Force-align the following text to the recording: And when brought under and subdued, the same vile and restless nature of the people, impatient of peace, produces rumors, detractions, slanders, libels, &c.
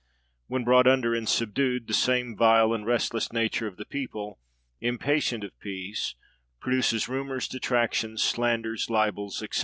And 0.01 0.47
when 0.55 0.63
brought 0.63 0.87
under 0.87 1.13
and 1.13 1.29
subdued, 1.29 1.85
the 1.85 1.93
same 1.93 2.35
vile 2.35 2.73
and 2.73 2.87
restless 2.87 3.31
nature 3.31 3.67
of 3.67 3.77
the 3.77 3.85
people, 3.85 4.39
impatient 4.79 5.43
of 5.43 5.51
peace, 5.59 6.15
produces 6.59 7.07
rumors, 7.07 7.47
detractions, 7.47 8.23
slanders, 8.23 8.89
libels, 8.89 9.37
&c. 9.51 9.59